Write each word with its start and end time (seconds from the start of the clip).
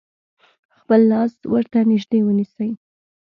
خپل 0.79 1.01
لاس 1.11 1.33
ورته 1.53 1.79
نژدې 1.91 2.19
ونیسئ. 2.23 2.69